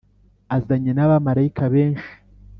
[0.55, 2.09] Azanye n’ abamarayika benshi